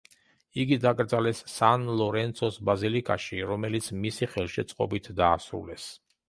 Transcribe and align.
იგი 0.61 0.77
დაკრძალეს 0.85 1.41
სან 1.55 1.85
ლორენცოს 1.99 2.57
ბაზილიკაში, 2.69 3.43
რომელიც 3.51 3.91
მისი 4.07 4.31
ხელშეწყობით 4.33 5.13
დაასრულეს. 5.23 5.87